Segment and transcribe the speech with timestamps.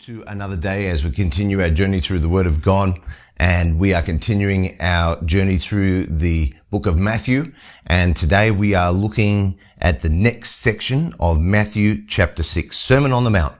[0.00, 2.98] To another day as we continue our journey through the Word of God.
[3.36, 7.52] And we are continuing our journey through the book of Matthew.
[7.86, 13.24] And today we are looking at the next section of Matthew chapter 6, Sermon on
[13.24, 13.54] the Mount.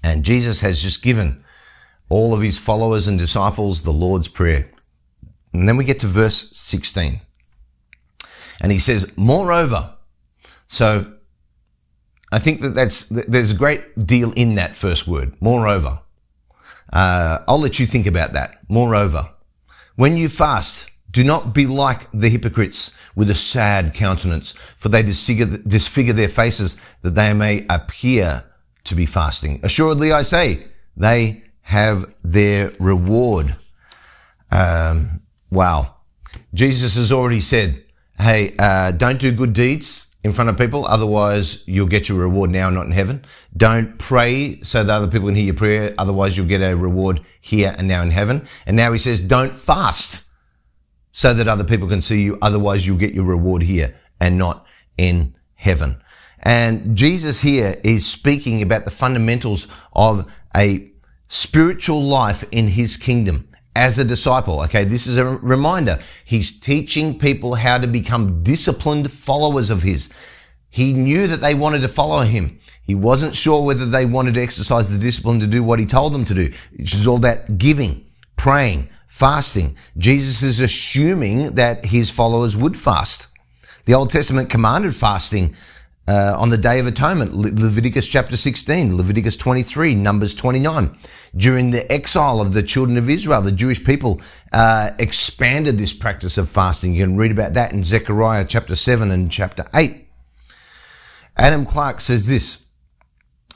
[0.00, 1.42] And Jesus has just given
[2.08, 4.70] all of his followers and disciples the Lord's Prayer.
[5.52, 7.20] And then we get to verse 16.
[8.60, 9.96] And he says, moreover,
[10.68, 11.15] so
[12.36, 16.00] I think that that's, there's a great deal in that first word, moreover.
[16.92, 18.58] Uh, I'll let you think about that.
[18.68, 19.30] Moreover,
[19.94, 25.02] when you fast, do not be like the hypocrites with a sad countenance, for they
[25.02, 28.44] disfigure, disfigure their faces that they may appear
[28.84, 29.58] to be fasting.
[29.62, 33.56] Assuredly, I say, they have their reward.
[34.50, 35.94] Um, wow.
[36.52, 37.82] Jesus has already said,
[38.18, 40.84] hey, uh, don't do good deeds in front of people.
[40.86, 43.24] Otherwise, you'll get your reward now, not in heaven.
[43.56, 45.94] Don't pray so that other people can hear your prayer.
[45.96, 48.46] Otherwise, you'll get a reward here and now in heaven.
[48.66, 50.24] And now he says, don't fast
[51.12, 52.38] so that other people can see you.
[52.42, 54.66] Otherwise, you'll get your reward here and not
[54.98, 56.02] in heaven.
[56.40, 60.90] And Jesus here is speaking about the fundamentals of a
[61.28, 64.62] spiritual life in his kingdom as a disciple.
[64.62, 64.84] Okay.
[64.84, 66.02] This is a reminder.
[66.24, 70.10] He's teaching people how to become disciplined followers of his.
[70.70, 72.58] He knew that they wanted to follow him.
[72.82, 76.12] He wasn't sure whether they wanted to exercise the discipline to do what he told
[76.12, 78.04] them to do, which is all that giving,
[78.36, 79.76] praying, fasting.
[79.96, 83.28] Jesus is assuming that his followers would fast.
[83.86, 85.56] The Old Testament commanded fasting
[86.08, 90.96] uh, on the Day of Atonement, Le- Leviticus chapter 16, Leviticus 23, Numbers 29.
[91.36, 94.20] During the exile of the children of Israel, the Jewish people
[94.52, 96.94] uh, expanded this practice of fasting.
[96.94, 100.06] You can read about that in Zechariah chapter 7 and chapter 8.
[101.36, 102.66] Adam Clarke says this,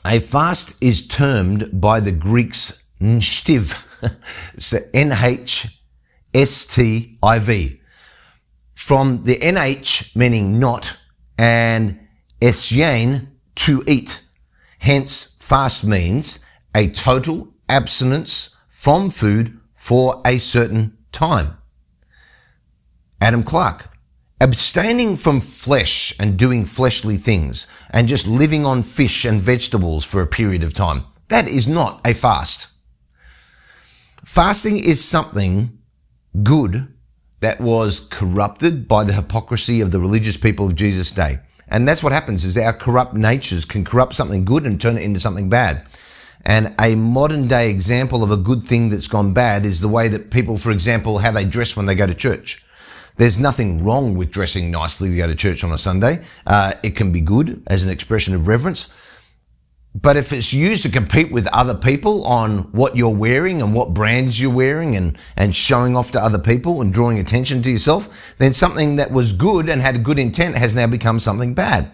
[0.05, 3.75] a fast is termed by the Greeks nshtiv,
[4.57, 5.71] so N-H-S-T-I-V,
[8.73, 10.97] from the NH meaning not
[11.37, 11.99] and
[12.41, 14.23] esyain, to eat.
[14.79, 16.39] Hence, fast means
[16.73, 21.57] a total abstinence from food for a certain time.
[23.19, 23.91] Adam Clarke,
[24.41, 30.19] Abstaining from flesh and doing fleshly things and just living on fish and vegetables for
[30.19, 31.05] a period of time.
[31.27, 32.73] That is not a fast.
[34.25, 35.77] Fasting is something
[36.41, 36.91] good
[37.41, 41.37] that was corrupted by the hypocrisy of the religious people of Jesus' day.
[41.71, 45.03] And that's what happens is our corrupt natures can corrupt something good and turn it
[45.03, 45.87] into something bad.
[46.43, 50.09] And a modern day example of a good thing that's gone bad is the way
[50.09, 52.63] that people, for example, how they dress when they go to church.
[53.17, 56.23] There's nothing wrong with dressing nicely to go to church on a Sunday.
[56.45, 58.91] Uh, it can be good as an expression of reverence.
[59.93, 63.93] But if it's used to compete with other people on what you're wearing and what
[63.93, 68.09] brands you're wearing and, and showing off to other people and drawing attention to yourself,
[68.37, 71.91] then something that was good and had a good intent has now become something bad.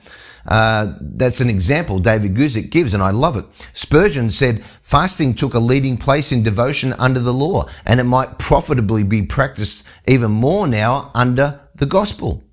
[0.47, 3.45] Uh, that's an example David Guzik gives, and I love it.
[3.73, 8.37] Spurgeon said, fasting took a leading place in devotion under the law, and it might
[8.37, 12.43] profitably be practiced even more now under the gospel.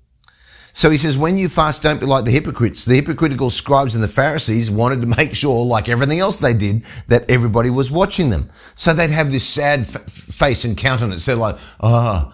[0.75, 2.83] So he says, when you fast, don't be like the hypocrites.
[2.83, 6.83] The hypocritical scribes and the Pharisees wanted to make sure, like everything else they did,
[7.07, 8.49] that everybody was watching them.
[8.75, 11.25] So they'd have this sad f- face and countenance.
[11.25, 12.33] They're like, oh,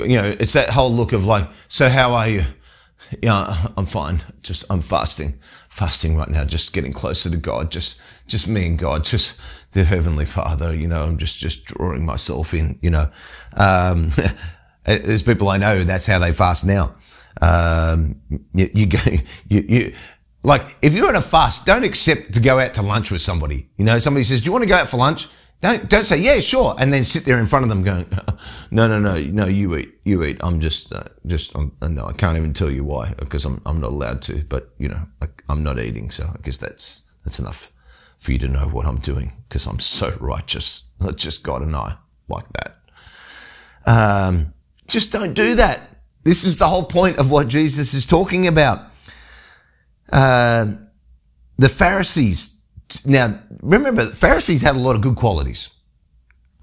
[0.00, 2.46] you know, it's that whole look of like, so how are you?
[3.22, 4.24] Yeah, I'm fine.
[4.42, 5.38] Just, I'm fasting,
[5.68, 7.70] fasting right now, just getting closer to God.
[7.70, 9.36] Just, just me and God, just
[9.70, 13.08] the Heavenly Father, you know, I'm just, just drawing myself in, you know.
[13.54, 14.10] Um,
[14.84, 16.96] there's people I know, that's how they fast now.
[17.40, 18.20] Um,
[18.54, 18.98] you, you go,
[19.48, 19.94] you, you,
[20.42, 23.68] like, if you're in a fast, don't accept to go out to lunch with somebody.
[23.76, 25.28] You know, somebody says, do you want to go out for lunch?
[25.60, 26.76] Don't, don't say, yeah, sure.
[26.78, 28.06] And then sit there in front of them going,
[28.70, 30.38] no, no, no, no, you eat, you eat.
[30.40, 33.60] I'm just, uh, just, I'm, uh, no, I can't even tell you why because I'm,
[33.66, 36.12] I'm not allowed to, but you know, I, I'm not eating.
[36.12, 37.72] So I guess that's, that's enough
[38.18, 40.84] for you to know what I'm doing because I'm so righteous.
[41.00, 41.96] Not just God and I
[42.28, 42.76] like that.
[43.84, 44.54] Um,
[44.86, 45.87] just don't do that.
[46.28, 48.82] This is the whole point of what Jesus is talking about.
[50.12, 50.72] Uh,
[51.56, 52.60] the Pharisees,
[53.02, 55.74] now remember, the Pharisees had a lot of good qualities.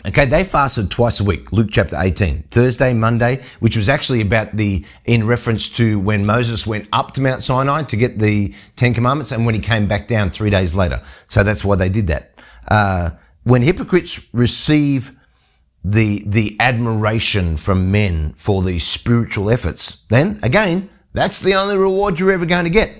[0.05, 1.51] Okay, they fasted twice a week.
[1.51, 6.67] Luke chapter 18, Thursday, Monday, which was actually about the, in reference to when Moses
[6.67, 10.07] went up to Mount Sinai to get the Ten Commandments and when he came back
[10.07, 11.01] down three days later.
[11.25, 12.35] So that's why they did that.
[12.67, 13.09] Uh,
[13.41, 15.14] when hypocrites receive
[15.87, 22.19] the, the admiration from men for these spiritual efforts, then again, that's the only reward
[22.19, 22.91] you're ever going to get.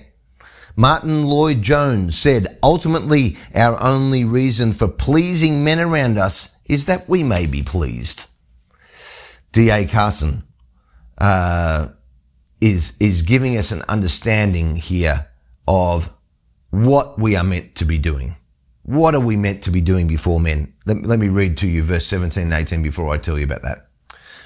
[0.76, 7.24] Martyn Lloyd-Jones said, ultimately, our only reason for pleasing men around us is that we
[7.24, 8.26] may be pleased.
[9.52, 9.88] D.A.
[9.88, 10.44] Carson
[11.18, 11.88] uh,
[12.62, 15.28] is is giving us an understanding here
[15.68, 16.14] of
[16.70, 18.36] what we are meant to be doing.
[18.84, 20.75] What are we meant to be doing before men?
[20.86, 23.64] Let, let me read to you verse 17 and 18 before I tell you about
[23.64, 23.88] that.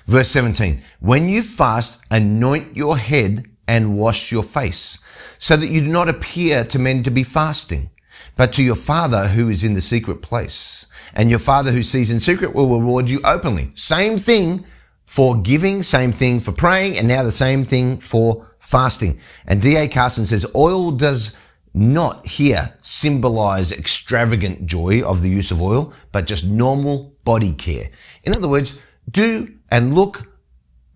[0.06, 4.98] Verse 17, when you fast, anoint your head and wash your face,
[5.38, 7.92] so that you do not appear to men to be fasting,
[8.36, 12.12] but to your Father who is in the secret place and your father who sees
[12.12, 13.72] in secret will reward you openly.
[13.76, 14.66] Same thing
[15.06, 19.20] for giving, same thing for praying, and now the same thing for fasting.
[19.46, 19.88] And D.A.
[19.88, 21.36] Carson says oil does
[21.80, 27.90] not here symbolize extravagant joy of the use of oil, but just normal body care.
[28.24, 28.78] In other words,
[29.10, 30.28] do and look,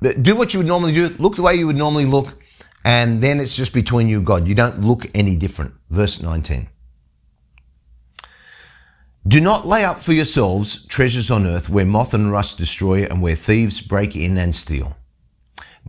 [0.02, 2.38] do what you would normally do, look the way you would normally look,
[2.84, 4.46] and then it's just between you and God.
[4.46, 5.74] You don't look any different.
[5.90, 6.68] Verse 19.
[9.26, 13.22] Do not lay up for yourselves treasures on earth where moth and rust destroy and
[13.22, 14.98] where thieves break in and steal.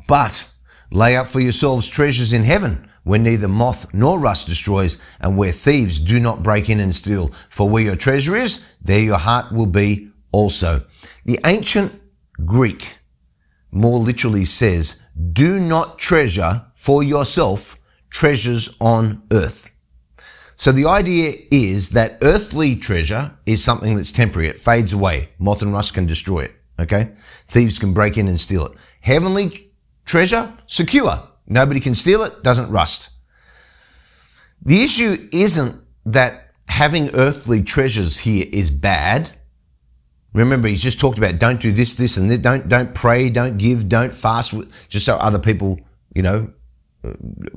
[0.07, 0.51] But
[0.93, 5.53] lay up for yourselves treasures in heaven where neither moth nor rust destroys and where
[5.53, 7.31] thieves do not break in and steal.
[7.49, 10.85] For where your treasure is, there your heart will be also.
[11.25, 12.01] The ancient
[12.45, 12.99] Greek
[13.71, 15.01] more literally says,
[15.33, 17.79] do not treasure for yourself
[18.11, 19.71] treasures on earth.
[20.57, 24.49] So the idea is that earthly treasure is something that's temporary.
[24.49, 25.31] It fades away.
[25.39, 26.55] Moth and rust can destroy it.
[26.79, 27.11] Okay.
[27.49, 28.73] Thieves can break in and steal it.
[29.01, 29.73] Heavenly
[30.07, 31.29] treasure, secure.
[31.47, 33.11] Nobody can steal it, doesn't rust.
[34.63, 39.33] The issue isn't that having earthly treasures here is bad.
[40.33, 42.39] Remember, he's just talked about don't do this, this, and this.
[42.39, 44.55] Don't, don't pray, don't give, don't fast,
[44.89, 45.79] just so other people,
[46.15, 46.51] you know,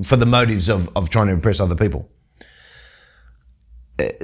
[0.03, 2.09] for the motives of, of trying to impress other people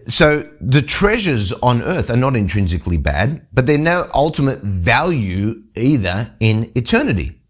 [0.07, 6.33] so the treasures on earth are not intrinsically bad, but they're no ultimate value either
[6.39, 7.42] in eternity.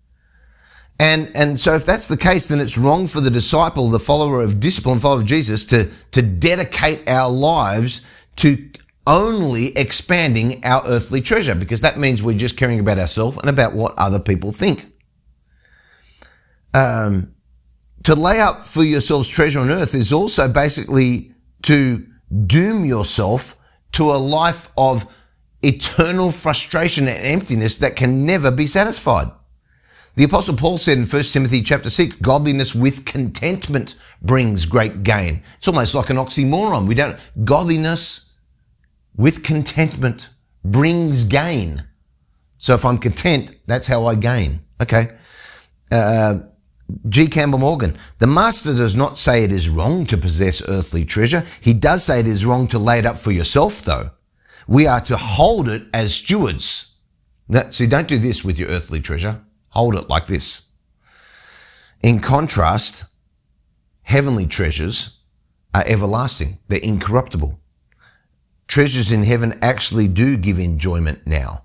[0.99, 4.41] And, and so if that's the case, then it's wrong for the disciple, the follower
[4.41, 8.01] of discipline, follower of Jesus to, to dedicate our lives
[8.37, 8.69] to
[9.05, 13.73] only expanding our earthly treasure because that means we're just caring about ourselves and about
[13.73, 14.91] what other people think.
[16.73, 17.33] Um,
[18.03, 22.05] to lay up for yourselves treasure on earth is also basically to
[22.45, 23.57] doom yourself
[23.93, 25.07] to a life of
[25.61, 29.31] eternal frustration and emptiness that can never be satisfied.
[30.15, 35.41] The apostle Paul said in 1 Timothy chapter 6, godliness with contentment brings great gain.
[35.57, 36.87] It's almost like an oxymoron.
[36.87, 38.29] We don't, godliness
[39.15, 40.29] with contentment
[40.63, 41.87] brings gain.
[42.59, 44.61] So if I'm content, that's how I gain.
[44.79, 45.15] Okay.
[45.91, 46.39] Uh,
[47.09, 47.27] G.
[47.27, 47.97] Campbell Morgan.
[48.19, 51.45] The master does not say it is wrong to possess earthly treasure.
[51.59, 54.11] He does say it is wrong to lay it up for yourself, though.
[54.67, 56.95] We are to hold it as stewards.
[57.47, 59.41] Now, see, don't do this with your earthly treasure.
[59.73, 60.63] Hold it like this.
[62.01, 63.05] In contrast,
[64.03, 65.19] heavenly treasures
[65.73, 66.59] are everlasting.
[66.67, 67.59] They're incorruptible.
[68.67, 71.63] Treasures in heaven actually do give enjoyment now.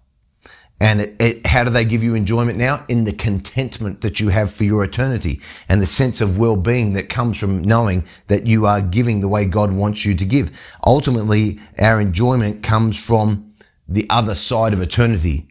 [0.81, 2.85] And it, it, how do they give you enjoyment now?
[2.89, 7.11] In the contentment that you have for your eternity and the sense of well-being that
[7.11, 10.51] comes from knowing that you are giving the way God wants you to give.
[10.87, 13.53] Ultimately, our enjoyment comes from
[13.87, 15.48] the other side of eternity,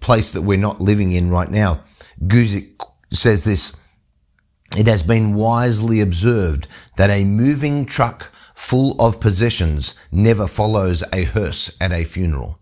[0.00, 1.84] place that we're not living in right now.
[2.22, 2.74] Guzik
[3.12, 3.76] says this,
[4.76, 11.24] it has been wisely observed that a moving truck full of possessions never follows a
[11.24, 12.59] hearse at a funeral.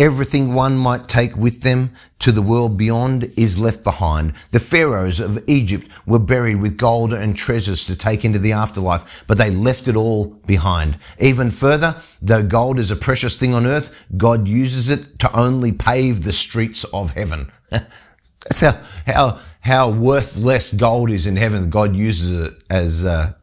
[0.00, 4.32] Everything one might take with them to the world beyond is left behind.
[4.50, 9.04] The pharaohs of Egypt were buried with gold and treasures to take into the afterlife,
[9.26, 10.98] but they left it all behind.
[11.18, 15.70] Even further, though gold is a precious thing on earth, God uses it to only
[15.70, 17.52] pave the streets of heaven.
[17.70, 21.68] That's how, how, how worthless gold is in heaven.
[21.68, 23.34] God uses it as, uh,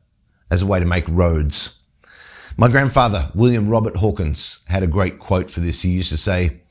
[0.49, 1.76] as a way to make roads.
[2.59, 5.83] My grandfather, William Robert Hawkins, had a great quote for this.
[5.83, 6.61] He used to say,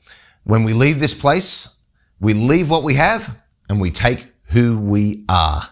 [0.43, 1.77] when we leave this place,
[2.19, 3.37] we leave what we have
[3.69, 5.69] and we take who we are.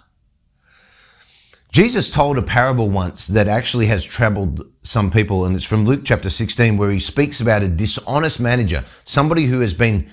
[1.69, 6.03] Jesus told a parable once that actually has troubled some people, and it's from Luke
[6.05, 10.09] chapter 16, where he speaks about a dishonest manager, somebody who has been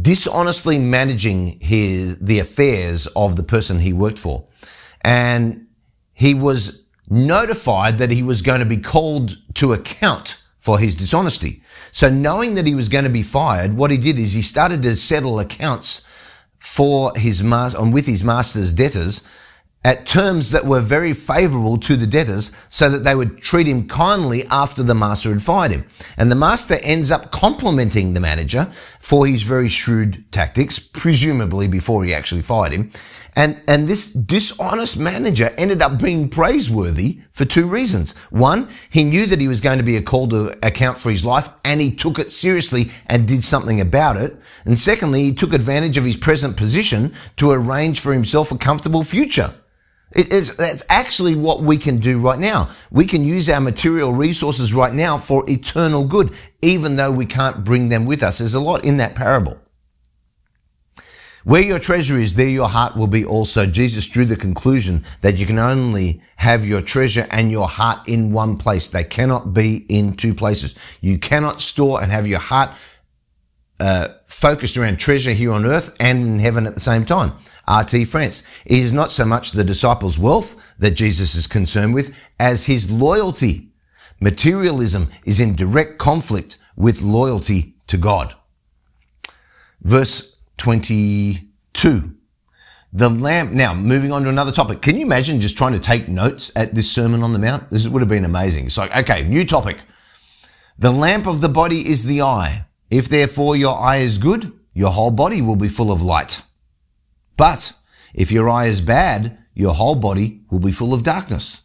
[0.00, 4.48] dishonestly managing his, the affairs of the person he worked for.
[5.02, 5.66] And
[6.14, 6.79] he was
[7.10, 11.62] notified that he was going to be called to account for his dishonesty.
[11.90, 14.82] So knowing that he was going to be fired, what he did is he started
[14.82, 16.06] to settle accounts
[16.58, 19.24] for his master, and um, with his master's debtors
[19.82, 23.88] at terms that were very favorable to the debtors so that they would treat him
[23.88, 25.86] kindly after the master had fired him.
[26.18, 32.04] And the master ends up complimenting the manager for his very shrewd tactics, presumably before
[32.04, 32.92] he actually fired him.
[33.34, 38.14] And, and this dishonest manager ended up being praiseworthy for two reasons.
[38.30, 41.24] One, he knew that he was going to be a call to account for his
[41.24, 44.36] life and he took it seriously and did something about it.
[44.64, 49.04] And secondly, he took advantage of his present position to arrange for himself a comfortable
[49.04, 49.54] future.
[50.12, 52.70] It is, that's actually what we can do right now.
[52.90, 57.64] We can use our material resources right now for eternal good, even though we can't
[57.64, 58.38] bring them with us.
[58.38, 59.60] There's a lot in that parable.
[61.44, 63.64] Where your treasure is, there your heart will be also.
[63.66, 68.32] Jesus drew the conclusion that you can only have your treasure and your heart in
[68.32, 68.88] one place.
[68.88, 70.74] They cannot be in two places.
[71.00, 72.70] You cannot store and have your heart
[73.78, 77.32] uh, focused around treasure here on earth and in heaven at the same time.
[77.66, 78.42] RT France.
[78.66, 82.90] It is not so much the disciples' wealth that Jesus is concerned with as his
[82.90, 83.72] loyalty.
[84.20, 88.34] Materialism is in direct conflict with loyalty to God.
[89.80, 90.29] Verse
[90.60, 92.14] 22.
[92.92, 94.82] The lamp, now moving on to another topic.
[94.82, 97.70] Can you imagine just trying to take notes at this Sermon on the Mount?
[97.70, 98.66] This would have been amazing.
[98.66, 99.78] It's like, okay, new topic.
[100.78, 102.66] The lamp of the body is the eye.
[102.90, 106.42] If therefore your eye is good, your whole body will be full of light.
[107.38, 107.72] But
[108.12, 111.62] if your eye is bad, your whole body will be full of darkness.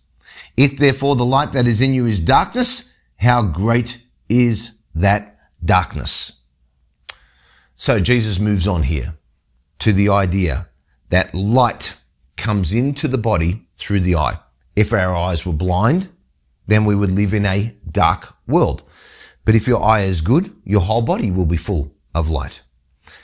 [0.56, 6.35] If therefore the light that is in you is darkness, how great is that darkness?
[7.78, 9.18] So Jesus moves on here
[9.80, 10.70] to the idea
[11.10, 11.98] that light
[12.38, 14.40] comes into the body through the eye.
[14.78, 16.10] If our eyes were blind,
[16.68, 18.84] then we would live in a dark world.
[19.44, 22.62] But if your eye is good, your whole body will be full of light.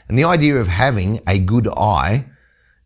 [0.09, 2.25] And the idea of having a good eye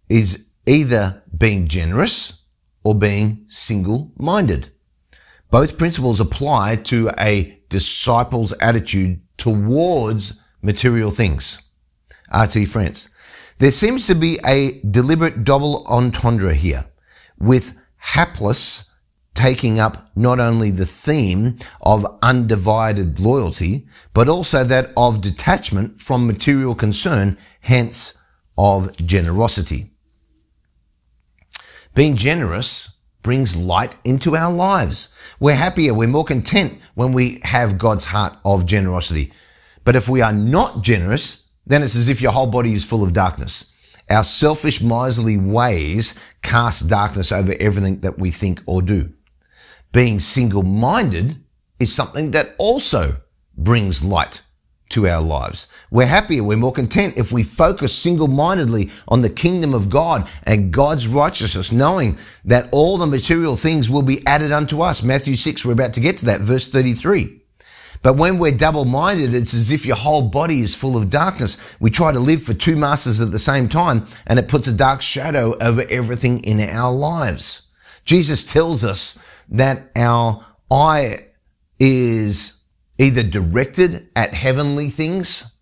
[0.07, 2.43] is either being generous
[2.83, 4.71] or being single-minded.
[5.49, 11.61] Both principles apply to a disciple's attitude towards material things.
[12.33, 13.09] RT France.
[13.59, 16.85] There seems to be a deliberate double entendre here,
[17.39, 18.89] with haplous
[19.33, 26.25] taking up not only the theme of undivided loyalty, but also that of detachment from
[26.25, 28.17] material concern, hence
[28.57, 29.91] of generosity.
[31.93, 35.09] Being generous brings light into our lives.
[35.39, 39.33] We're happier, we're more content when we have God's heart of generosity.
[39.85, 43.03] But if we are not generous, then it's as if your whole body is full
[43.03, 43.71] of darkness.
[44.09, 49.13] Our selfish, miserly ways cast darkness over everything that we think or do.
[49.91, 51.41] Being single-minded
[51.79, 53.17] is something that also
[53.57, 54.41] brings light
[54.89, 55.67] to our lives.
[55.89, 60.71] We're happier, we're more content if we focus single-mindedly on the kingdom of God and
[60.71, 65.01] God's righteousness, knowing that all the material things will be added unto us.
[65.01, 67.41] Matthew 6, we're about to get to that, verse 33.
[68.05, 71.57] But when we're double-minded, it's as if your whole body is full of darkness.
[71.79, 74.73] We try to live for two masters at the same time, and it puts a
[74.73, 77.63] dark shadow over everything in our lives.
[78.03, 79.17] Jesus tells us
[79.49, 81.29] that our eye
[81.79, 82.61] is
[82.99, 85.57] either directed at heavenly things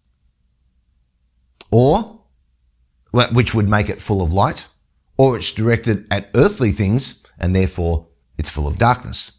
[1.71, 2.25] or
[3.11, 4.67] which would make it full of light
[5.15, 9.31] or it's directed at earthly things and therefore it's full of darkness.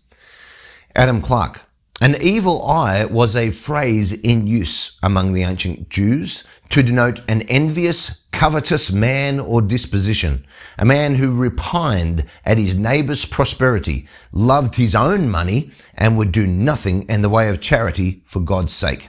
[0.97, 1.61] Adam Clarke.
[2.05, 7.41] An evil eye was a phrase in use among the ancient Jews to denote an
[7.49, 10.47] envious, covetous man or disposition,
[10.77, 16.47] a man who repined at his neighbor's prosperity, loved his own money, and would do
[16.47, 19.09] nothing in the way of charity for God's sake.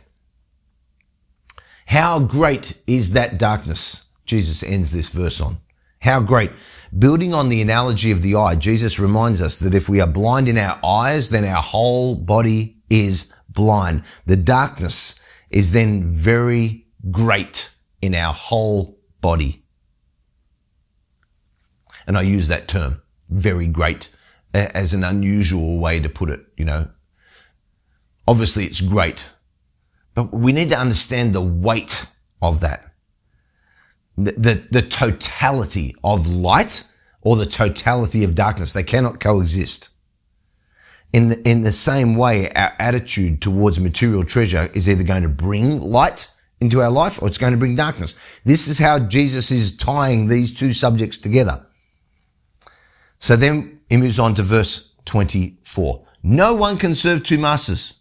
[1.88, 4.06] How great is that darkness?
[4.26, 5.58] Jesus ends this verse on.
[6.00, 6.54] How great.
[6.98, 10.48] Building on the analogy of the eye, Jesus reminds us that if we are blind
[10.48, 14.04] in our eyes, then our whole body is blind.
[14.26, 19.66] The darkness is then very great in our whole body.
[22.08, 24.10] And I use that term, very great,
[24.54, 26.90] as an unusual way to put it, you know.
[28.28, 29.24] Obviously it's great,
[30.14, 32.06] but we need to understand the weight
[32.42, 32.94] of that.
[34.18, 36.88] The, the, the totality of light
[37.22, 38.72] or the totality of darkness.
[38.72, 39.90] They cannot coexist.
[41.16, 45.30] In the, in the same way, our attitude towards material treasure is either going to
[45.30, 46.30] bring light
[46.60, 48.20] into our life or it's going to bring darkness.
[48.44, 51.66] This is how Jesus is tying these two subjects together.
[53.18, 56.06] So then he moves on to verse 24.
[56.22, 57.94] No one can serve two masters,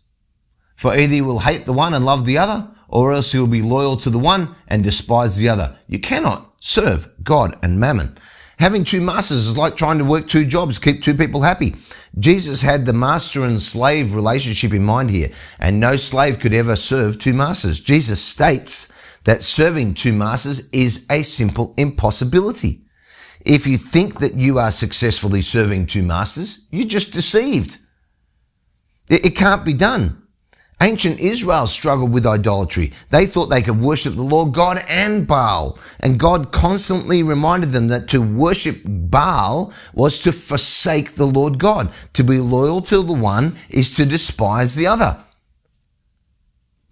[0.75, 3.47] for either he will hate the one and love the other, or else he will
[3.47, 5.79] be loyal to the one and despise the other.
[5.87, 8.19] You cannot serve God and mammon.
[8.59, 11.75] Having two masters is like trying to work two jobs, keep two people happy.
[12.19, 16.77] Jesus had the master and slave relationship in mind here, and no slave could ever
[16.77, 17.81] serve two masters.
[17.81, 18.93] Jesus states
[19.25, 22.83] that serving two masters is a simple impossibility.
[23.41, 27.79] If you think that you are successfully serving two masters, you're just deceived.
[29.09, 30.23] It, can't be done.
[30.83, 32.93] Ancient Israel struggled with idolatry.
[33.11, 35.79] They thought they could worship the Lord God and Baal.
[36.01, 41.93] And God constantly reminded them that to worship Baal was to forsake the Lord God.
[42.15, 45.25] To be loyal to the one is to despise the other.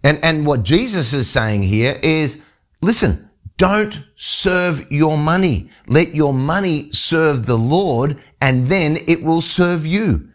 [0.04, 2.40] And, and what Jesus is saying here is,
[2.80, 5.70] listen, don't serve your money.
[5.86, 10.31] Let your money serve the Lord and then it will serve you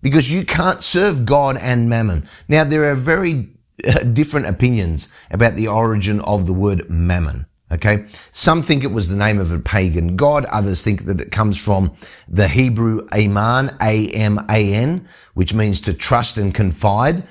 [0.00, 2.28] because you can't serve God and mammon.
[2.48, 3.48] Now, there are very
[3.86, 7.46] uh, different opinions about the origin of the word mammon.
[7.70, 8.06] Okay.
[8.32, 10.46] Some think it was the name of a pagan god.
[10.46, 11.92] Others think that it comes from
[12.26, 17.24] the Hebrew Aman, A-M-A-N, which means to trust and confide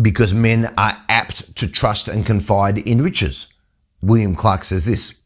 [0.00, 3.52] because men are apt to trust and confide in riches.
[4.00, 5.20] William Clark says this.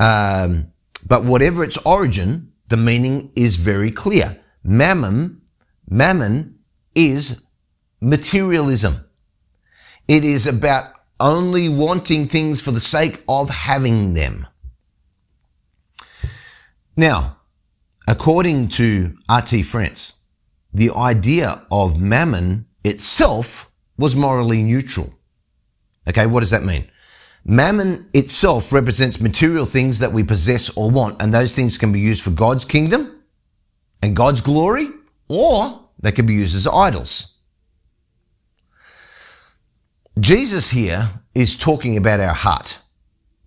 [0.00, 0.72] Um,
[1.06, 4.40] but whatever its origin, the meaning is very clear.
[4.62, 5.42] Mammon
[5.88, 6.58] Mammon
[6.94, 7.46] is
[8.00, 9.04] materialism.
[10.08, 14.46] It is about only wanting things for the sake of having them.
[16.96, 17.38] Now,
[18.06, 19.62] according to R.T.
[19.62, 20.14] France,
[20.72, 25.14] the idea of mammon itself was morally neutral.
[26.06, 26.90] Okay, what does that mean?
[27.44, 32.00] Mammon itself represents material things that we possess or want, and those things can be
[32.00, 33.22] used for God's kingdom
[34.02, 34.88] and God's glory,
[35.28, 37.38] or they can be used as idols.
[40.20, 42.78] Jesus here is talking about our heart.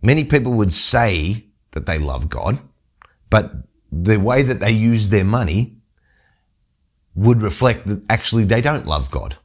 [0.01, 2.57] Many people would say that they love God,
[3.29, 3.51] but
[3.91, 5.77] the way that they use their money
[7.13, 9.37] would reflect that actually they don't love God.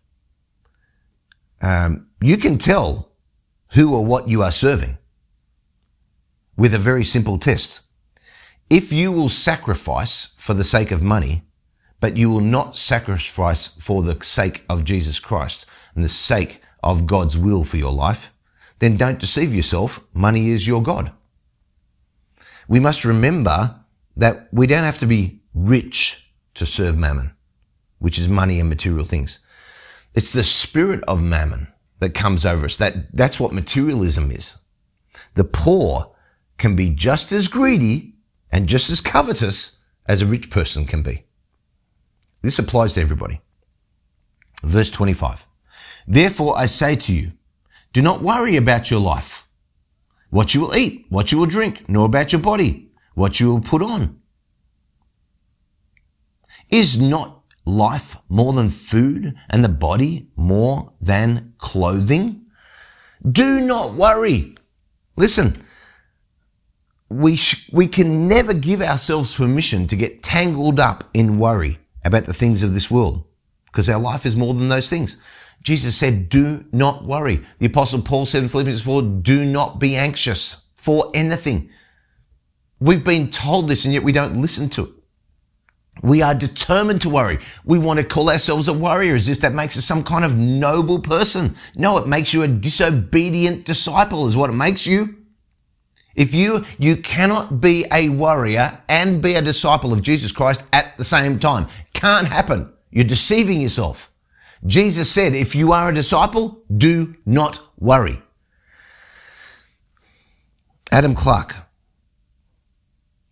[1.60, 3.12] Um, you can tell
[3.72, 4.96] who or what you are serving
[6.56, 7.82] with a very simple test.
[8.70, 11.42] If you will sacrifice for the sake of money,
[12.02, 17.06] but you will not sacrifice for the sake of Jesus Christ and the sake of
[17.06, 18.32] God's will for your life,
[18.80, 20.00] then don't deceive yourself.
[20.12, 21.12] Money is your God.
[22.66, 23.76] We must remember
[24.16, 27.36] that we don't have to be rich to serve mammon,
[28.00, 29.38] which is money and material things.
[30.12, 31.68] It's the spirit of mammon
[32.00, 32.76] that comes over us.
[32.78, 34.56] That, that's what materialism is.
[35.36, 36.16] The poor
[36.58, 38.16] can be just as greedy
[38.50, 41.26] and just as covetous as a rich person can be.
[42.42, 43.40] This applies to everybody.
[44.62, 45.46] Verse 25.
[46.06, 47.32] Therefore I say to you,
[47.92, 49.46] do not worry about your life,
[50.30, 53.60] what you will eat, what you will drink, nor about your body, what you will
[53.60, 54.18] put on.
[56.68, 62.46] Is not life more than food and the body more than clothing?
[63.30, 64.56] Do not worry.
[65.16, 65.64] Listen,
[67.10, 72.24] we, sh- we can never give ourselves permission to get tangled up in worry about
[72.24, 73.24] the things of this world
[73.66, 75.16] because our life is more than those things.
[75.62, 77.44] Jesus said, do not worry.
[77.58, 81.70] The apostle Paul said in Philippians 4, do not be anxious for anything.
[82.80, 84.90] We've been told this and yet we don't listen to it.
[86.02, 87.38] We are determined to worry.
[87.64, 90.36] We want to call ourselves a warrior as if that makes us some kind of
[90.36, 91.56] noble person.
[91.76, 95.21] No, it makes you a disobedient disciple is what it makes you.
[96.14, 100.96] If you, you cannot be a warrior and be a disciple of Jesus Christ at
[100.98, 101.68] the same time.
[101.94, 102.72] Can't happen.
[102.90, 104.10] You're deceiving yourself.
[104.66, 108.22] Jesus said, if you are a disciple, do not worry.
[110.90, 111.56] Adam Clarke.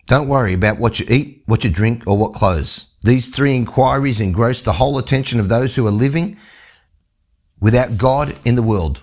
[0.06, 2.94] Don't worry about what you eat, what you drink, or what clothes.
[3.02, 6.36] These three inquiries engross the whole attention of those who are living
[7.60, 9.02] without God in the world.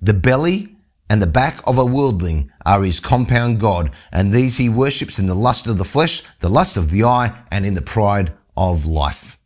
[0.00, 0.73] The belly
[1.08, 5.26] and the back of a worldling are his compound God, and these he worships in
[5.26, 8.86] the lust of the flesh, the lust of the eye, and in the pride of
[8.86, 9.38] life.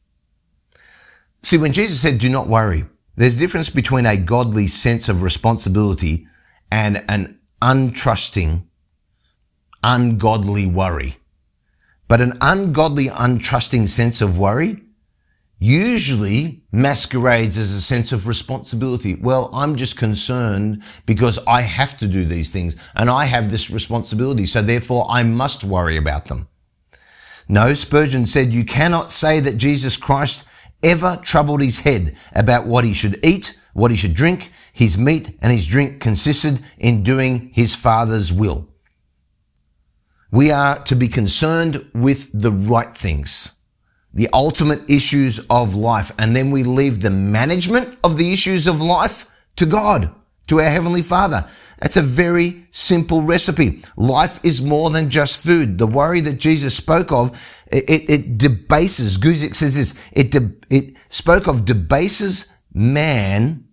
[1.43, 2.85] See, when Jesus said, do not worry,
[3.17, 6.27] there's a difference between a godly sense of responsibility
[6.71, 8.65] and an untrusting,
[9.83, 11.19] ungodly worry.
[12.07, 14.83] But an ungodly, untrusting sense of worry
[15.59, 19.15] usually masquerades as a sense of responsibility.
[19.15, 23.71] Well, I'm just concerned because I have to do these things and I have this
[23.71, 24.47] responsibility.
[24.47, 26.49] So therefore I must worry about them.
[27.49, 30.47] No, Spurgeon said you cannot say that Jesus Christ
[30.83, 34.53] ever troubled his head about what he should eat, what he should drink.
[34.73, 38.69] His meat and his drink consisted in doing his Father's will.
[40.31, 43.58] We are to be concerned with the right things
[44.19, 46.11] the ultimate issues of life.
[46.19, 50.13] And then we leave the management of the issues of life to God,
[50.49, 51.49] to our Heavenly Father.
[51.79, 53.85] That's a very simple recipe.
[53.97, 55.79] Life is more than just food.
[55.79, 60.95] The worry that Jesus spoke of, it, it debases, Guzik says this, it, de, it
[61.11, 63.68] spoke of debases man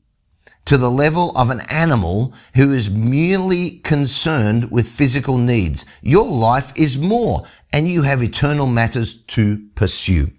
[0.66, 5.86] to the level of an animal who is merely concerned with physical needs.
[6.02, 10.32] Your life is more and you have eternal matters to pursue.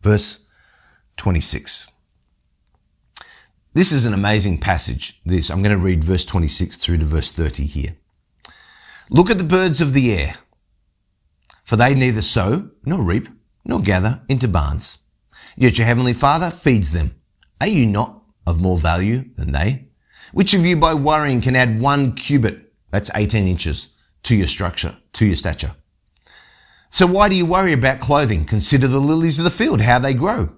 [0.00, 0.44] Verse
[1.16, 1.88] 26.
[3.74, 5.20] This is an amazing passage.
[5.24, 7.96] This, I'm going to read verse 26 through to verse 30 here.
[9.08, 10.36] Look at the birds of the air,
[11.64, 13.28] for they neither sow, nor reap,
[13.64, 14.98] nor gather into barns.
[15.56, 17.14] Yet your heavenly Father feeds them.
[17.60, 19.86] Are you not of more value than they?
[20.32, 23.92] Which of you by worrying can add one cubit, that's 18 inches,
[24.24, 25.74] to your structure, to your stature?
[26.90, 28.44] So why do you worry about clothing?
[28.44, 30.50] Consider the lilies of the field, how they grow.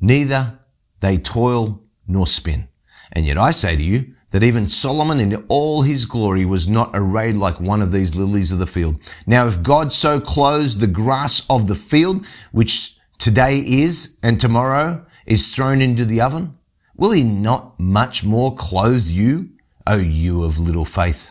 [0.00, 0.60] Neither
[1.00, 2.68] they toil nor spin.
[3.12, 6.90] And yet I say to you that even Solomon in all his glory was not
[6.94, 8.96] arrayed like one of these lilies of the field.
[9.26, 15.04] Now if God so clothes the grass of the field, which today is and tomorrow
[15.24, 16.56] is thrown into the oven,
[16.96, 19.50] will he not much more clothe you,
[19.86, 21.30] O you of little faith?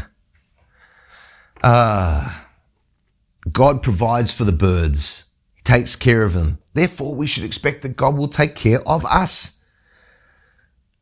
[1.61, 5.25] Ah, uh, God provides for the birds.
[5.55, 6.59] He takes care of them.
[6.73, 9.59] Therefore, we should expect that God will take care of us.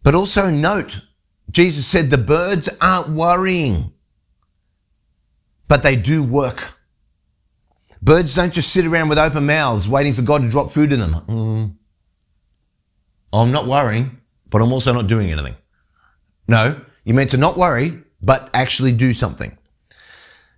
[0.02, 1.02] But also note,
[1.52, 3.94] Jesus said the birds aren't worrying,
[5.68, 6.80] but they do work.
[8.02, 11.00] Birds don't just sit around with open mouths waiting for God to drop food in
[11.00, 11.14] them.
[11.28, 11.76] Mm.
[13.34, 15.56] I'm not worrying, but I'm also not doing anything.
[16.48, 19.58] No, you're meant to not worry, but actually do something.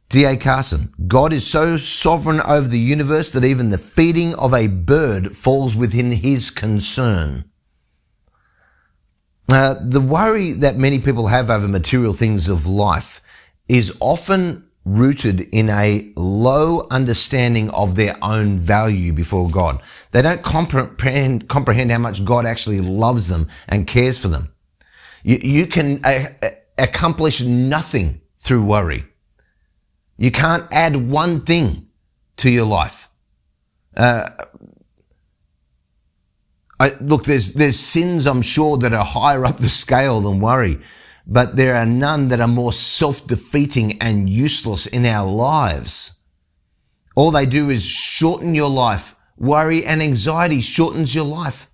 [0.09, 0.37] D.A.
[0.37, 5.35] Carson, God is so sovereign over the universe that even the feeding of a bird
[5.35, 7.45] falls within his concern.
[9.51, 13.21] Uh, the worry that many people have over material things of life
[13.67, 19.81] is often rooted in a low understanding of their own value before God.
[20.11, 24.51] They don't comprehend, comprehend how much God actually loves them and cares for them.
[25.23, 26.29] You, you can uh,
[26.77, 29.05] accomplish nothing through worry.
[30.17, 31.87] You can't add one thing
[32.37, 33.09] to your life.
[33.95, 34.29] Uh,
[36.79, 40.79] I, look, there's, there's sins, I'm sure, that are higher up the scale than worry,
[41.31, 46.15] but there are none that are more self-defeating and useless in our lives.
[47.15, 49.15] All they do is shorten your life.
[49.37, 51.69] Worry and anxiety shortens your life.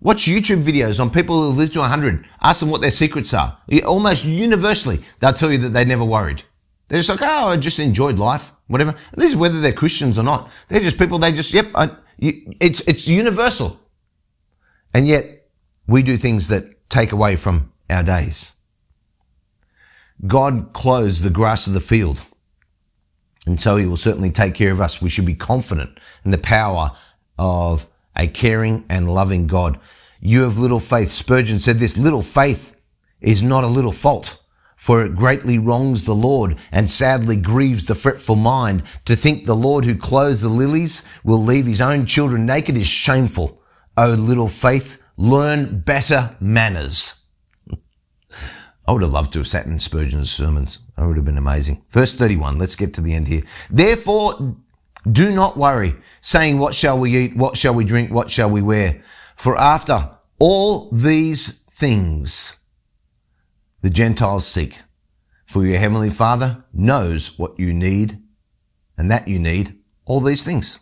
[0.00, 2.26] Watch YouTube videos on people who live to 100.
[2.42, 3.58] Ask them what their secrets are.
[3.86, 6.42] Almost universally, they'll tell you that they never worried.
[6.88, 8.90] They're just like, oh, I just enjoyed life, whatever.
[9.12, 10.50] And this is whether they're Christians or not.
[10.68, 11.20] They're just people.
[11.20, 13.80] They just, yep, I, it's it's universal.
[14.92, 15.46] And yet,
[15.86, 18.54] we do things that take away from our days.
[20.26, 22.22] God clothes the grass of the field.
[23.46, 25.00] And so he will certainly take care of us.
[25.00, 26.92] We should be confident in the power
[27.38, 29.80] of a caring and loving God.
[30.20, 31.12] You have little faith.
[31.12, 32.76] Spurgeon said this, little faith
[33.20, 34.40] is not a little fault
[34.80, 38.82] for it greatly wrongs the Lord and sadly grieves the fretful mind.
[39.04, 42.86] To think the Lord who clothes the lilies will leave his own children naked is
[42.86, 43.60] shameful.
[43.98, 47.19] O little faith, learn better manners.
[48.90, 50.80] I would have loved to have sat in Spurgeon's sermons.
[50.96, 51.84] That would have been amazing.
[51.90, 53.44] Verse 31, let's get to the end here.
[53.70, 54.56] Therefore,
[55.08, 57.36] do not worry, saying, what shall we eat?
[57.36, 58.10] What shall we drink?
[58.10, 59.00] What shall we wear?
[59.36, 62.56] For after all these things,
[63.80, 64.80] the Gentiles seek.
[65.46, 68.20] For your heavenly Father knows what you need
[68.98, 70.80] and that you need all these things.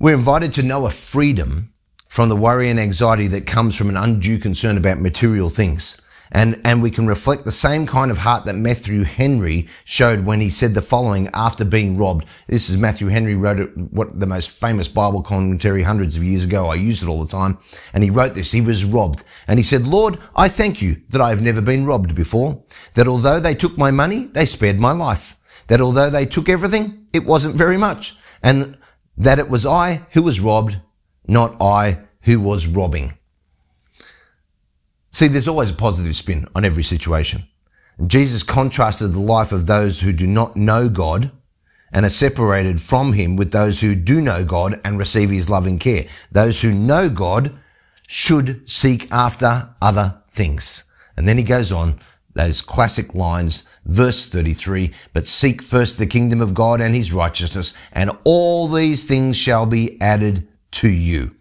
[0.00, 1.72] We're invited to know a freedom
[2.08, 6.02] from the worry and anxiety that comes from an undue concern about material things.
[6.32, 10.40] And, and we can reflect the same kind of heart that Matthew Henry showed when
[10.40, 12.24] he said the following after being robbed.
[12.48, 16.44] This is Matthew Henry wrote it, what the most famous Bible commentary hundreds of years
[16.44, 16.66] ago.
[16.68, 17.58] I use it all the time.
[17.92, 18.52] And he wrote this.
[18.52, 19.22] He was robbed.
[19.46, 22.64] And he said, Lord, I thank you that I have never been robbed before.
[22.94, 25.36] That although they took my money, they spared my life.
[25.68, 28.16] that although they took everything, it wasn't very much.
[28.42, 28.78] And
[29.16, 30.78] that it was I who was robbed,
[31.26, 33.14] not I who was robbing.
[35.16, 37.44] See, there's always a positive spin on every situation.
[38.06, 41.30] Jesus contrasted the life of those who do not know God
[41.90, 45.78] and are separated from him with those who do know God and receive his loving
[45.78, 46.04] care.
[46.30, 47.58] Those who know God
[48.06, 50.84] should seek after other things.
[51.16, 51.98] And then he goes on,
[52.34, 57.72] those classic lines, verse 33, but seek first the kingdom of God and his righteousness,
[57.90, 61.36] and all these things shall be added to you.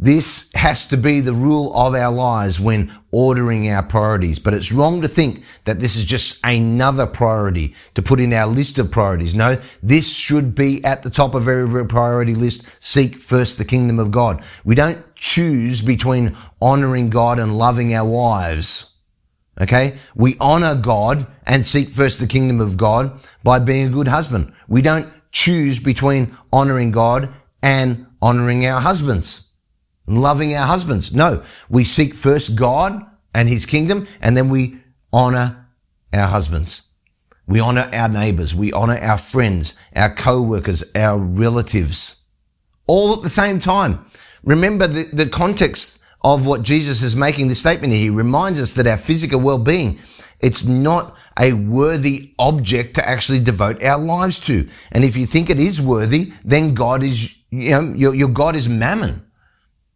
[0.00, 4.38] This has to be the rule of our lives when ordering our priorities.
[4.38, 8.46] But it's wrong to think that this is just another priority to put in our
[8.46, 9.34] list of priorities.
[9.34, 12.64] No, this should be at the top of every priority list.
[12.80, 14.42] Seek first the kingdom of God.
[14.64, 18.92] We don't choose between honoring God and loving our wives.
[19.60, 19.98] Okay.
[20.14, 24.52] We honor God and seek first the kingdom of God by being a good husband.
[24.68, 29.47] We don't choose between honoring God and honoring our husbands
[30.08, 31.14] loving our husbands.
[31.14, 34.78] No, we seek first God and his kingdom and then we
[35.12, 35.68] honor
[36.12, 36.82] our husbands.
[37.46, 38.54] We honor our neighbors.
[38.54, 42.16] We honor our friends, our co-workers, our relatives,
[42.86, 44.04] all at the same time.
[44.42, 48.02] Remember the, the context of what Jesus is making this statement here.
[48.02, 50.00] He reminds us that our physical well-being,
[50.40, 54.68] it's not a worthy object to actually devote our lives to.
[54.90, 58.56] And if you think it is worthy, then God is, you know, your, your God
[58.56, 59.24] is mammon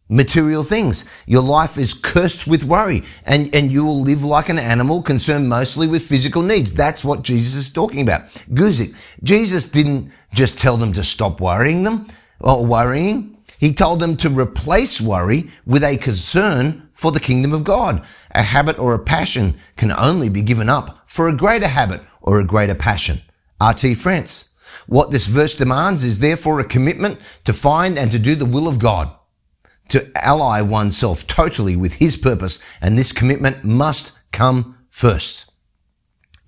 [0.09, 1.05] material things.
[1.25, 5.49] Your life is cursed with worry and, and you will live like an animal concerned
[5.49, 6.73] mostly with physical needs.
[6.73, 8.27] That's what Jesus is talking about.
[8.51, 8.95] Guzik.
[9.23, 12.07] Jesus didn't just tell them to stop worrying them
[12.39, 13.37] or worrying.
[13.57, 18.05] He told them to replace worry with a concern for the kingdom of God.
[18.31, 22.39] A habit or a passion can only be given up for a greater habit or
[22.39, 23.21] a greater passion.
[23.61, 23.95] R.T.
[23.95, 24.49] France.
[24.87, 28.67] What this verse demands is therefore a commitment to find and to do the will
[28.67, 29.15] of God
[29.93, 35.51] to ally oneself totally with his purpose, and this commitment must come first.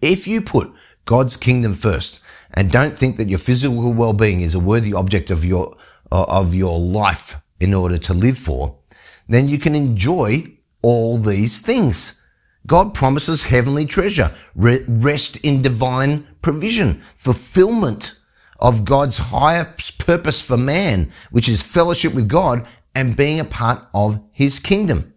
[0.01, 0.73] If you put
[1.05, 2.19] God's kingdom first
[2.51, 5.77] and don't think that your physical well-being is a worthy object of your
[6.11, 8.79] uh, of your life in order to live for,
[9.27, 12.21] then you can enjoy all these things.
[12.67, 18.17] God promises heavenly treasure, rest in divine provision, fulfillment
[18.59, 23.87] of God's higher purpose for man, which is fellowship with God and being a part
[23.93, 25.13] of his kingdom.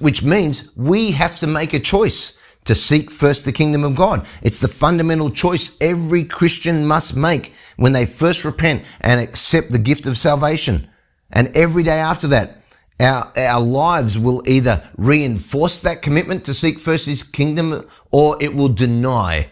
[0.00, 4.26] Which means we have to make a choice to seek first the kingdom of God.
[4.42, 9.78] It's the fundamental choice every Christian must make when they first repent and accept the
[9.78, 10.88] gift of salvation.
[11.30, 12.62] And every day after that,
[13.00, 18.54] our, our lives will either reinforce that commitment to seek first his kingdom or it
[18.54, 19.48] will deny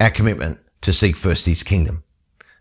[0.00, 2.02] our commitment to seek first his kingdom.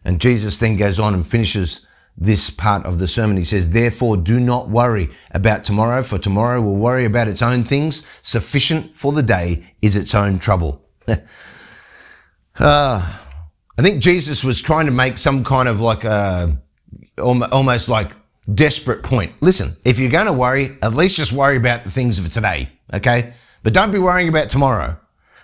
[0.06, 1.87] And Jesus then goes on and finishes
[2.18, 3.38] this part of the sermon.
[3.38, 7.64] He says, therefore do not worry about tomorrow, for tomorrow will worry about its own
[7.64, 8.06] things.
[8.22, 10.84] Sufficient for the day is its own trouble.
[11.08, 11.18] uh,
[13.80, 16.58] I think Jesus was trying to make some kind of like a,
[17.20, 18.12] almost like
[18.52, 19.34] desperate point.
[19.40, 22.70] Listen, if you're going to worry, at least just worry about the things of today.
[22.92, 23.34] Okay.
[23.62, 24.98] But don't be worrying about tomorrow.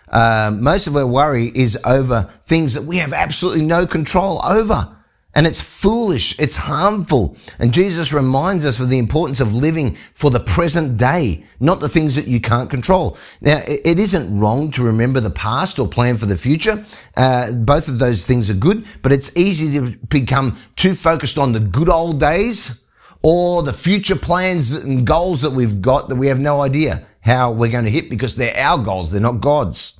[0.09, 4.95] Uh, most of our worry is over things that we have absolutely no control over.
[5.35, 6.39] And it's foolish.
[6.39, 7.35] It's harmful.
[7.57, 11.89] And Jesus reminds us of the importance of living for the present day, not the
[11.89, 13.17] things that you can't control.
[13.41, 16.85] Now, it isn't wrong to remember the past or plan for the future.
[17.17, 21.53] Uh, both of those things are good, but it's easy to become too focused on
[21.53, 22.85] the good old days
[23.23, 27.51] or the future plans and goals that we've got that we have no idea how
[27.51, 29.11] we're going to hit because they're our goals.
[29.11, 29.99] They're not God's.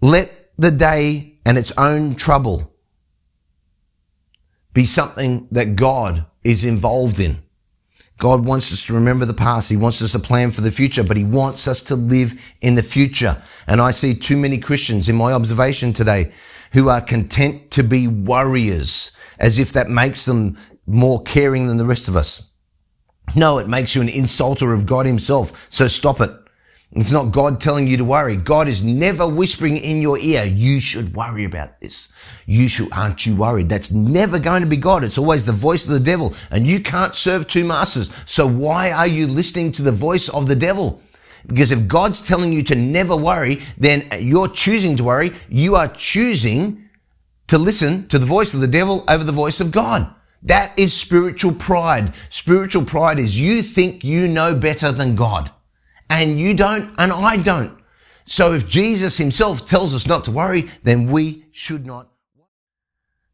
[0.00, 2.72] Let the day and its own trouble
[4.72, 7.42] be something that God is involved in.
[8.18, 9.70] God wants us to remember the past.
[9.70, 12.74] He wants us to plan for the future, but he wants us to live in
[12.74, 13.42] the future.
[13.66, 16.32] And I see too many Christians in my observation today
[16.72, 21.86] who are content to be worriers as if that makes them more caring than the
[21.86, 22.50] rest of us.
[23.36, 25.66] No, it makes you an insulter of God himself.
[25.70, 26.32] So stop it.
[26.92, 28.34] It's not God telling you to worry.
[28.34, 32.10] God is never whispering in your ear, you should worry about this.
[32.46, 33.68] You should, aren't you worried?
[33.68, 35.04] That's never going to be God.
[35.04, 38.10] It's always the voice of the devil and you can't serve two masters.
[38.24, 41.02] So why are you listening to the voice of the devil?
[41.46, 45.36] Because if God's telling you to never worry, then you're choosing to worry.
[45.50, 46.88] You are choosing
[47.48, 50.14] to listen to the voice of the devil over the voice of God.
[50.42, 52.14] That is spiritual pride.
[52.30, 55.50] Spiritual pride is you think you know better than God
[56.10, 57.78] and you don't and I don't.
[58.24, 62.10] So if Jesus himself tells us not to worry, then we should not.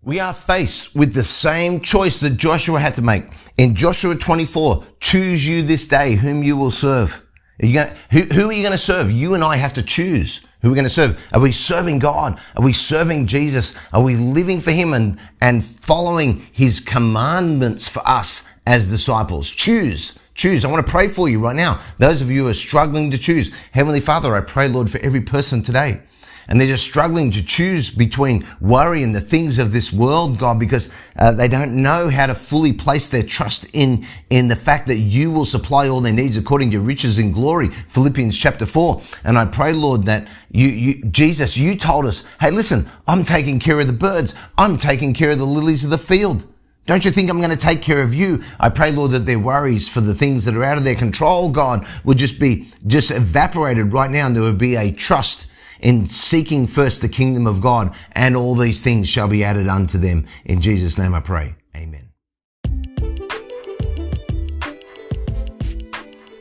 [0.03, 3.25] We are faced with the same choice that Joshua had to make.
[3.57, 7.23] In Joshua 24, choose you this day whom you will serve.
[7.63, 9.11] Are you gonna, who, who are you going to serve?
[9.11, 11.19] You and I have to choose who we're going to serve.
[11.33, 12.39] Are we serving God?
[12.57, 13.75] Are we serving Jesus?
[13.93, 19.51] Are we living for Him and, and following His commandments for us as disciples?
[19.51, 20.19] Choose.
[20.35, 20.65] Choose.
[20.65, 21.81] I want to pray for you right now.
[21.99, 23.53] Those of you who are struggling to choose.
[23.73, 26.01] Heavenly Father, I pray, Lord, for every person today
[26.49, 30.59] and they're just struggling to choose between worry and the things of this world, God,
[30.59, 34.87] because uh, they don't know how to fully place their trust in in the fact
[34.89, 37.71] that you will supply all their needs according to riches in glory.
[37.89, 39.03] Philippians chapter four.
[39.23, 43.59] And I pray, Lord, that you, you, Jesus, you told us, hey, listen, I'm taking
[43.59, 44.35] care of the birds.
[44.59, 46.47] I'm taking care of the lilies of the field.
[46.87, 48.45] Don't you think I'm going to take care of you?
[48.61, 51.49] I pray, Lord, that their worries for the things that are out of their control,
[51.49, 56.07] God, would just be just evaporated right now and there would be a trust in
[56.09, 60.27] seeking first the kingdom of God, and all these things shall be added unto them.
[60.45, 61.57] In Jesus' name I pray.
[61.77, 62.11] Amen.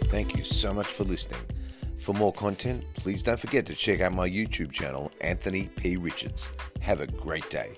[0.06, 1.41] Thank you so much for listening.
[1.97, 5.97] For more content, please don't forget to check out my YouTube channel, Anthony P.
[5.97, 6.49] Richards.
[6.82, 7.77] Have a great day.